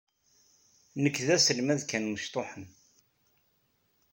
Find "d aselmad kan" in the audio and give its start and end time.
1.25-2.03